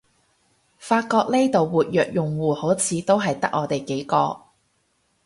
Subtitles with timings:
[0.79, 4.45] 發覺呢度活躍用戶好似都係得我哋幾個